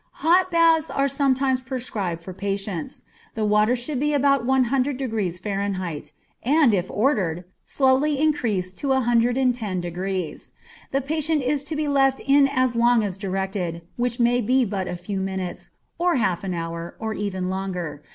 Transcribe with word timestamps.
_Hot 0.23 0.49
baths 0.49 0.89
are 0.89 1.07
sometimes 1.07 1.61
prescribed 1.61 2.23
for 2.23 2.33
patients. 2.33 3.03
The 3.35 3.45
water 3.45 3.75
should 3.75 3.99
be 3.99 4.13
about 4.13 4.43
100 4.43 4.97
degrees 4.97 5.39
F., 5.45 6.01
and, 6.41 6.73
if 6.73 6.89
ordered, 6.89 7.43
slowly 7.63 8.17
increased 8.19 8.79
to 8.79 8.87
110°. 8.87 10.51
The 10.89 11.01
patient 11.01 11.43
is 11.43 11.63
to 11.65 11.75
be 11.75 11.87
left 11.87 12.19
in 12.19 12.47
as 12.47 12.75
long 12.75 13.03
as 13.03 13.15
directed, 13.19 13.85
which 13.95 14.19
may 14.19 14.41
be 14.41 14.65
but 14.65 14.87
a 14.87 14.95
few 14.97 15.19
minutes, 15.19 15.69
or 15.99 16.15
half 16.15 16.43
an 16.43 16.55
hour, 16.55 16.95
or 16.97 17.13
even 17.13 17.47
longer. 17.51 18.01